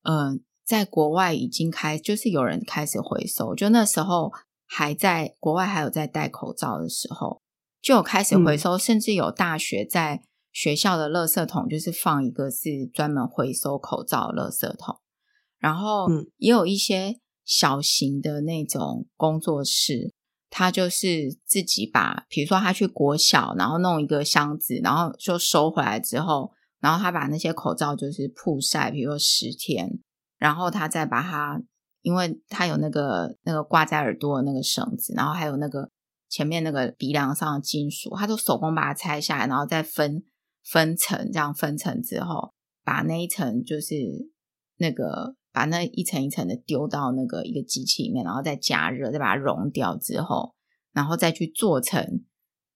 [0.04, 0.40] 嗯、呃。
[0.70, 4.32] 在国外已经开，就是有人开始回收，就那时候
[4.68, 7.42] 还在国外还有在戴口罩的时候，
[7.82, 15.00] 就有开始回收，嗯、甚至有大学在学校的垃圾桶就是放一个是专门回收口罩的垃圾桶，
[15.58, 16.06] 然后
[16.38, 20.14] 也有一些小型的那种工作室，
[20.52, 30.00] 他就是自己把，比如说他去国小，然后弄一个箱子，然后就收回来之后，然后他把那些口罩就是曝晒，比如说十天。
[30.40, 31.62] 然后他再把它，
[32.02, 35.92] 因为他有那个那个挂在耳朵的那个绳子，然后还有那个
[36.30, 40.24] 前面那个鼻梁上的金属，他就手工把它拆下来，然后再分
[40.64, 42.54] 分层，这样分层之后，
[42.86, 43.96] 把那一层就是
[44.78, 50.56] 那个把那一层一层的丢到那个一个机器里面，然后再加热，再把它融掉之后，
[50.94, 52.24] 然后再去做成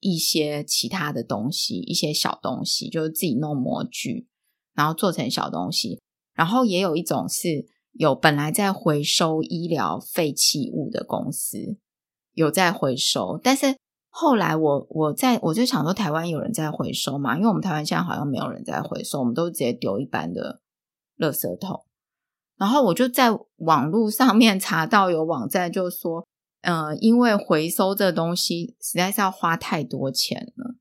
[0.02, 4.28] 一些其他的东西，一些小东西，就是自己弄模具，
[4.74, 6.02] 然后做成小东西。
[6.34, 11.78] 然后也有一种是有本来在回收医疗废弃物的公司
[12.34, 13.78] 有在回收，但是
[14.10, 20.62] 后来我我在我就想说台湾有人在回收嘛，因为我们台湾现在好像没有人在回收，我们都直接丢一般的
[21.18, 21.86] 垃圾桶。
[22.58, 26.26] 然后我就在网络上面查到有网站就说，
[26.62, 30.76] 呃，因为回收这东西实在是要花太多钱了，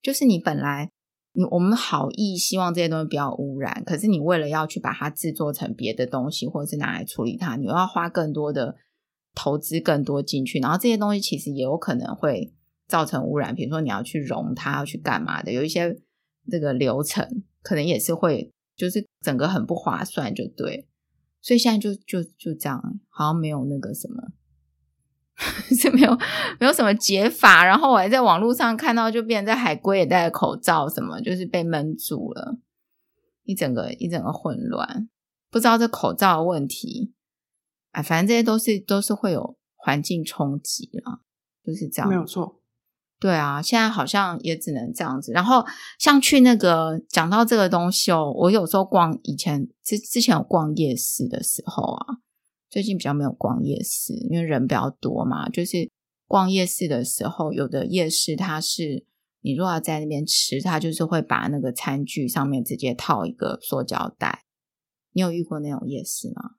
[0.00, 0.90] 就是你本来。
[1.38, 8.74] 你我们好意希望这些东西不要污染，可是你为了要去把它制作成别的东西，或者是拿来处理它，你又要花更多的
[9.36, 12.52] 投资更多进去，然后这些东西其实也有可能会
[12.88, 13.54] 造成污染。
[13.54, 15.96] 比如说你要去熔它，要去干嘛的，有一些
[16.50, 20.88] 这个流程可能也是会，就是整个很不划算，就对。
[21.40, 24.32] 所以现在就就就这样，好像没有那个什么。
[25.70, 26.10] 是没有
[26.58, 32.58] 没有什么解法，然后我还在网络上看到，就变成在海龟也戴口罩，什么就是被闷住了，
[33.44, 35.08] 一整个一整个混乱，
[35.48, 37.14] 不知道这口罩的问题，
[37.92, 41.20] 哎，反正这些都是都是会有环境冲击了，
[41.64, 42.60] 就是这样，没有错，
[43.20, 45.30] 对啊，现在好像也只能这样子。
[45.30, 45.64] 然后
[46.00, 52.16] 像去那个讲到这个东西哦，我有时候逛以前之之前有逛夜市的时候啊。
[52.70, 55.48] 最近比较没有逛夜市，因为人比较多嘛。
[55.48, 55.90] 就是
[56.26, 59.06] 逛夜市的时候，有的夜市它是
[59.40, 64.44] 你如果要在那边吃，它就是会把那个餐具上面直接套一个塑胶袋。
[65.12, 66.56] 你有遇过那种夜市吗？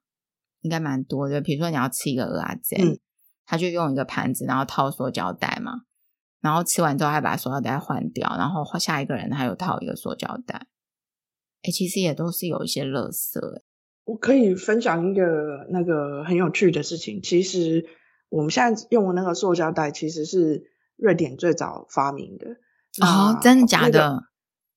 [0.62, 1.40] 应该蛮多的。
[1.40, 2.98] 比如说你要吃一个蚵仔煎，
[3.46, 5.82] 他就用一个盘子，然后套塑胶袋嘛。
[6.40, 10.66] 然后吃完之后还把塑胶袋换掉，然后下一个人还有套一个塑胶袋。
[11.62, 13.38] 哎，其实也都是有一些垃圾。
[14.10, 17.22] 我可以分享一个那个很有趣的事情。
[17.22, 17.86] 其实
[18.28, 20.64] 我们现在用的那个塑胶袋，其实是
[20.96, 22.56] 瑞典最早发明的。
[23.00, 23.90] 哦，真的假的？
[23.90, 24.24] 那个、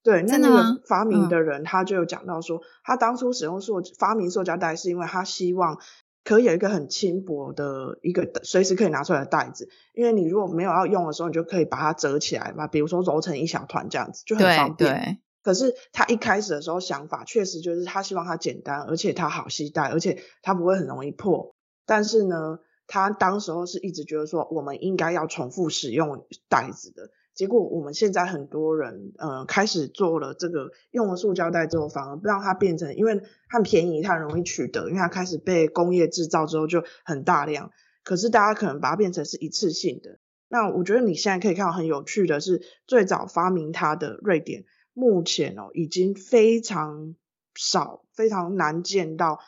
[0.04, 5.80] 对，那那个发明的人他就有讲到说，他当初使用塑发明塑胶袋，是因为他希望
[6.24, 9.68] 可以有一个很轻薄的一个随时可以拿出来的袋子。
[9.96, 15.23] 因为你如果没有要用的时候，你就可以把它折起来嘛，比如说揉成一小团这样子，就很方便。
[15.44, 21.54] 可是他一开始的时候想法确实就是他希望它简单，而且它好携带，而且它不会很容易破。
[21.86, 27.10] 但是呢，他当时候是一直觉得说我们应该要重复使用袋子的。
[27.36, 37.72] 结果我们现在很多人呃开始做了这个用了塑胶袋之后，反而不让它变成，因为它便宜，它容易取得，因为它开始被工业制造之后就很大量。
[38.04, 40.20] 可是大家可能把它变成是一次性的。
[40.48, 44.66] 那我觉得你现在可以看到很有趣的是，最早发明它的瑞典。
[44.94, 47.16] 目前哦，已经非常
[47.56, 49.40] 少，非常难见到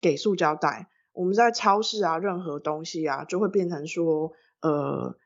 [0.00, 0.88] 给塑胶袋。
[1.12, 4.32] 我们在超市啊，任何东西啊，就会变成说，
[4.62, 5.16] 呃，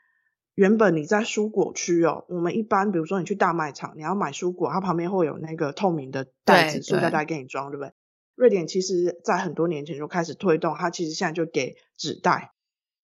[0.55, 7.93] 原本你在蔬果区哦，我们一般比如说你去大卖场，你要买蔬果，它旁边会有那个透明的袋子，塑胶袋给你装，对不对？
[8.35, 12.53] 瑞典其实在很多年前就开始推动，它其实现在就给纸袋。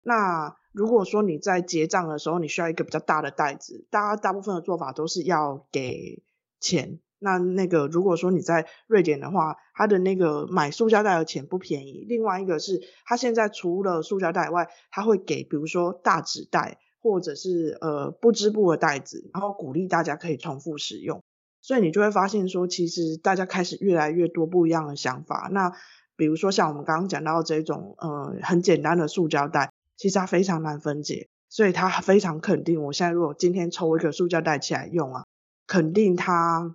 [0.02, 6.22] 那如果说你在结账的时候，你需要一个比较大的袋子，大家大部分的做法都是要给。
[6.60, 12.04] 钱，那那个如果说你在瑞典的话，它的那个买塑胶袋的钱不便宜。
[12.08, 21.20] 另外一个是，它现在除了塑胶袋外，它会给比如说大纸袋或者是呃不织布的袋子，然后鼓励大家可以重复使用。
[21.60, 25.48] 所以你就会发现说，其实大家开始越来越多不一样的想法。
[25.50, 25.72] 那
[26.16, 32.82] 比如说像我们刚刚讲到这种呃很简单的塑胶袋，其实它非常难分解，所以它非常肯定。
[32.84, 35.24] 我现在如果今天抽一个塑胶袋起来用啊。
[35.68, 36.74] 肯定他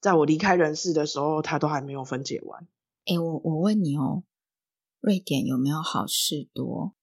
[0.00, 2.62] 在我离开人世的时候，他都还没有分解完。
[3.04, 4.22] 哎、欸，我我问你哦，
[5.00, 6.94] 瑞典有没有好事多？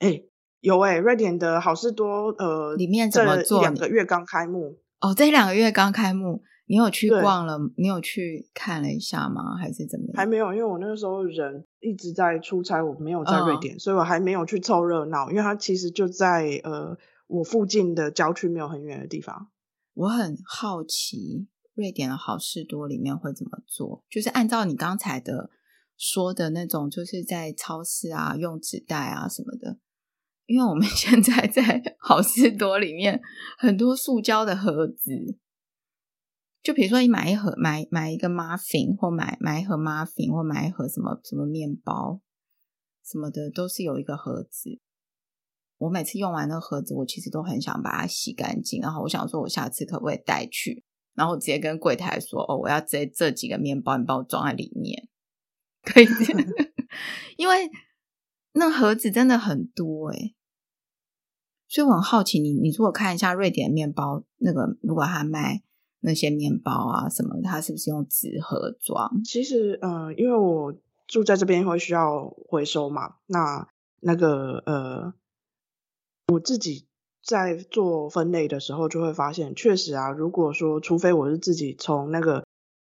[0.00, 0.28] 哎、欸，
[0.60, 4.78] 有哎、欸，瑞典的好事多，呃，里面怎么两个月刚开幕。
[5.00, 6.42] 哦，这两个月刚开幕。
[6.68, 7.60] 你有去逛了？
[7.76, 9.54] 你有去看了一下吗？
[9.56, 10.14] 还是怎么样？
[10.16, 15.30] 还没有，因为我那个时候人一直在出差，我没有在瑞典，嗯、所以我还没有去凑热闹。
[15.30, 16.98] 因为它其实就在呃
[17.28, 19.48] 我附近的郊区，没有很远的地方。
[19.96, 24.04] 我很好奇，瑞典的好事多里面会怎么做？
[24.10, 25.48] 就是按照你刚才的
[25.96, 29.78] 说的那种，就是在超市啊用纸袋啊什么的。
[30.44, 33.22] 因为我们 现在在 好事多里面，
[33.56, 35.38] 很多塑胶的盒子。
[36.62, 42.20] 就比如说，你买一盒买买一个 muffin，或买买一盒 muffin，或买一盒什么什么面包
[43.02, 44.78] 什么的，都是有一个盒子。
[45.78, 48.80] 我每次用完那个盒子，我其实都很想把它洗干净。
[48.80, 50.84] 然后我想说，我下次可不可以带去？
[51.14, 55.08] 然后我直接跟柜台说：“哦，我要这这几个面包，你帮我装在里面，
[55.82, 56.06] 可以？
[57.36, 57.70] ”因为
[58.52, 60.34] 那盒子真的很多诶，
[61.68, 65.62] 所以我很好奇你，你你如果看一下瑞典面包，那个如果他卖。
[66.00, 69.10] 那些面包啊什么，他是不是用纸盒装？
[69.24, 70.72] 其实，呃，因为我
[71.08, 73.66] 住在这边会需要回收嘛，那
[74.00, 75.12] 那个呃，
[76.32, 76.86] 我自己
[77.24, 82.44] 在做分类的时候就会发现，确实啊，如果说除非我是自己从那个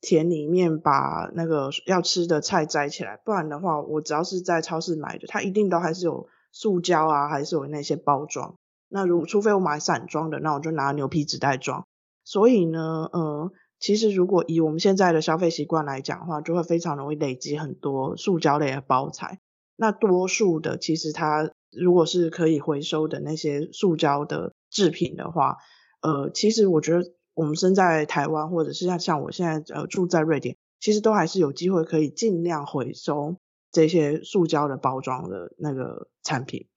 [0.01, 8.57] 田里面把那个要吃的菜摘起来，不然的话，我只要是在超市买的，它一定都还是有塑胶啊，还是有那些包装。
[8.89, 11.85] 那如除非我买散装的，那我就拿牛皮纸袋装。
[12.24, 19.39] 所以呢，呃，其实如果以我们现在的消费习惯来讲的话，就会非常容易累积很多塑胶类的包材。
[19.76, 25.56] 那多数的，其实它如果是可以回收的那些塑胶的制品的话，
[26.02, 33.36] 呃，其实我觉得我们身在台湾，或者是像像我现在呃住在瑞典，其实都还是有机会可以尽量回收
[33.70, 36.68] 这些塑胶的包装的那个产品。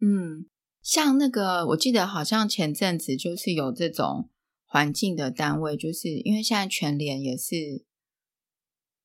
[0.00, 0.46] 嗯，
[0.82, 4.30] 像那个我记得好像前阵子就是有这种。
[4.66, 7.84] 环境的单位，就是因为现在全联也是，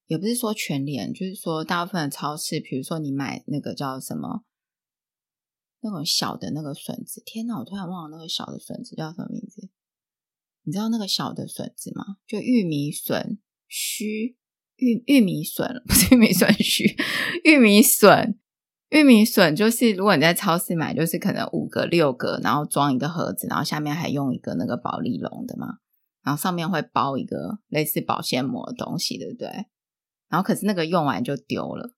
[0.07, 4.43] 也不是说全联，就是说大部分的超市，比如说你买那个叫什么，
[5.81, 9.69] 那种小的那个笋子，天哪，我突然忘了那个小的笋子叫什么名字？
[10.63, 12.17] 你知道那个小的笋子吗？
[12.27, 14.37] 就玉米笋须，
[14.75, 16.95] 玉玉米笋 不是玉米笋须，
[17.43, 18.39] 玉米笋。
[18.89, 25.77] 玉米笋就是，如果你在超市买，就是可能五个六个，然后装一个盒子，然后下面还用一个那个保丽龙的嘛，
[26.23, 29.47] 然后上面会包一个类似保鲜膜的东西，对不对？
[30.27, 31.93] 然后可是那个用完就丢了，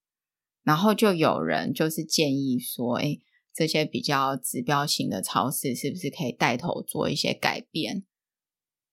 [0.64, 3.18] 然后就有人就是建议说，哎，
[3.54, 8.06] 这些比较指标型的超市是不是可以带头做一些改变？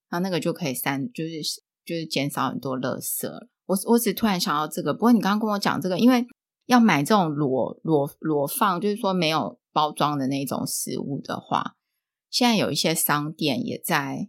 [0.08, 3.28] 然后那个就可以删，就是就是减少很多垃圾。
[3.66, 6.26] 我我只突然想到这个，不过你刚刚跟我讲这个，因为。
[6.68, 11.78] 要买这种裸裸裸放，就是说没有包装的那种食物的话，
[12.28, 14.28] 现在有一些商店也在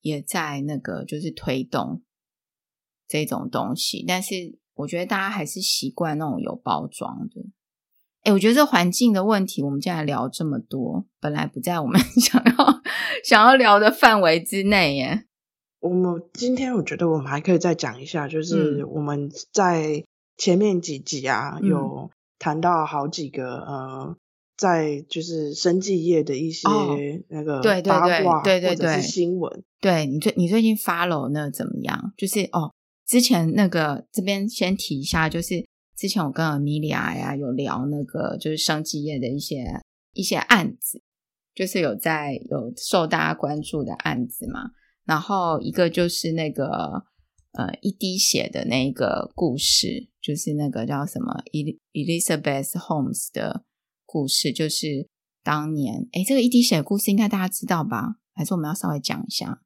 [0.00, 2.04] 也在那个就是推动
[3.08, 7.42] 这种东西，但是我觉得大家还是习惯那种有包装的。
[8.24, 12.82] 哎，我觉得这环境的问题，我们现在聊这么多，本来不在我们 想要
[13.24, 15.24] 想要聊的范围之内耶。
[15.80, 20.04] 我们今天我觉得我们还可以再讲一下，就是我们在。
[20.36, 22.10] 前面几集啊，嗯、有
[22.40, 24.16] 谈到好几个呃，
[24.56, 26.66] 在就是生技业的一些
[27.28, 29.62] 那个八卦，对对对，或者是新闻。
[29.80, 32.12] 对你最你最近 follow 那怎么样？
[32.16, 32.72] 就是哦，
[33.06, 35.64] 之前那个这边先提一下，就是
[35.96, 39.64] 之前我跟 Amelia 呀有聊那个就是生技业的一些
[40.12, 41.02] 一些案子，
[41.54, 44.70] 就是有在有受大家关注的案子嘛。
[45.04, 47.06] 然后一个就是那个。
[47.56, 51.40] 呃，一滴血的那个故事，就是那个叫什么
[51.92, 53.64] Elizabeth Holmes 的
[54.04, 55.08] 故事，就是
[55.44, 58.16] 当年，诶，这个一滴血的故事应该大家知道吧？
[58.34, 59.62] 还是我们要稍微讲一下？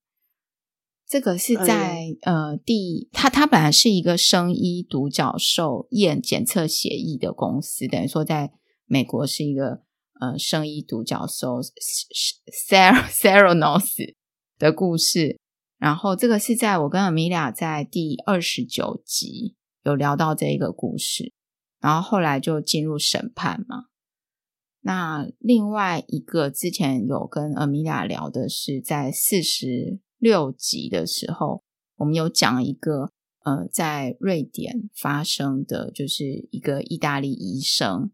[1.08, 8.52] 这个是在、嗯、呃第，他他本来是一个生医独角兽验检测协议的公司，等于说在
[8.84, 9.80] 美国是一个
[10.20, 14.14] 呃生医独角兽 Ser Seronos
[14.58, 15.38] 的故事。
[15.78, 19.54] 然后这个是在我跟阿米娅在第二十九集
[19.84, 21.32] 有聊到这一个故事，
[21.80, 23.84] 然后后来就进入审判嘛。
[24.80, 31.62] 那另外一个之前有跟阿米娅聊的是在四十六集的时候，
[31.96, 33.12] 我们有讲一个
[33.44, 38.10] 呃在瑞典发生的，就是一个意大利医生，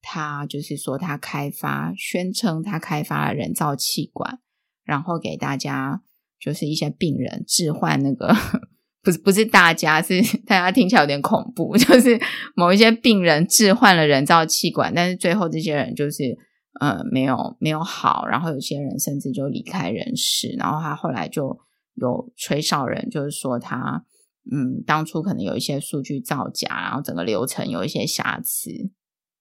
[0.00, 4.40] 他就是说他开发，宣称他开发了人造气管，
[4.84, 6.02] 然后给大家。
[6.44, 8.34] 就是一些病人置换那个，
[9.00, 11.76] 不是不是大家，是大家听起来有点恐怖。
[11.78, 12.20] 就是
[12.56, 16.36] 某一些病人置换了人造气管，但是最后这些人就是
[16.80, 20.54] 呃没有没有好，然后有些人甚至就离开人世。
[20.58, 21.58] 然后他后来就
[21.94, 24.04] 有吹哨人，就是说他
[24.50, 28.70] 嗯，当初可能有一些数据造假，然后整个流程有一些瑕疵，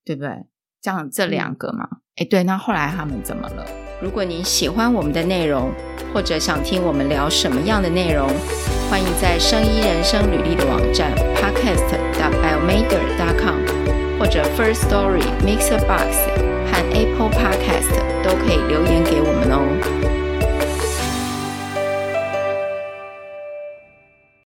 [0.06, 0.46] 对不对？
[0.82, 3.66] 这样这两个嘛，哎、嗯，对，那后来他们怎么了？
[4.02, 5.72] 如果你喜欢我们的内容，
[6.14, 8.28] 或者想听我们聊什么样的内容，
[8.90, 16.51] 欢迎在生医人生履历的网站 podcast.biomeder.com 或者 First Story Mixer Box 和
[16.94, 17.92] apple podcast
[18.24, 20.31] 都可以留言给我们哦